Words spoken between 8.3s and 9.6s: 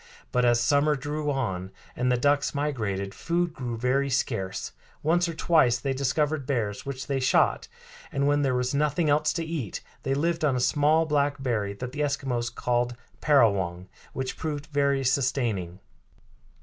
there was nothing else to